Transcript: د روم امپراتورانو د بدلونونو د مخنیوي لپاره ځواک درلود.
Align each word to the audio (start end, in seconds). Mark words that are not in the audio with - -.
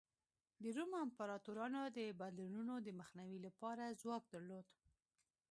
د 0.61 0.63
روم 0.77 0.91
امپراتورانو 1.05 1.81
د 1.97 1.99
بدلونونو 2.21 2.73
د 2.81 2.87
مخنیوي 2.99 3.39
لپاره 3.47 3.97
ځواک 4.01 4.23
درلود. 4.33 4.67